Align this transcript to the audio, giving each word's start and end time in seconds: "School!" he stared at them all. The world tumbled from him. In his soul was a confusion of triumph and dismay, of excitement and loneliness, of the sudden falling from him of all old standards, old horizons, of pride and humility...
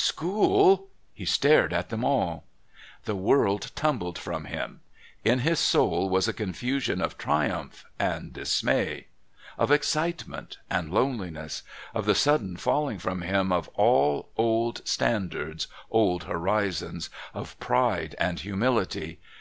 "School!" 0.00 0.86
he 1.12 1.24
stared 1.24 1.72
at 1.72 1.88
them 1.88 2.04
all. 2.04 2.44
The 3.04 3.16
world 3.16 3.72
tumbled 3.74 4.16
from 4.16 4.44
him. 4.44 4.78
In 5.24 5.40
his 5.40 5.58
soul 5.58 6.08
was 6.08 6.28
a 6.28 6.32
confusion 6.32 7.00
of 7.02 7.18
triumph 7.18 7.84
and 7.98 8.32
dismay, 8.32 9.08
of 9.58 9.72
excitement 9.72 10.58
and 10.70 10.92
loneliness, 10.94 11.64
of 11.94 12.06
the 12.06 12.14
sudden 12.14 12.56
falling 12.56 13.00
from 13.00 13.22
him 13.22 13.50
of 13.50 13.66
all 13.74 14.28
old 14.36 14.86
standards, 14.86 15.66
old 15.90 16.22
horizons, 16.30 17.10
of 17.34 17.58
pride 17.58 18.14
and 18.20 18.38
humility... 18.38 19.18